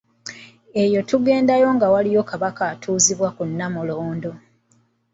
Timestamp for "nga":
1.75-1.87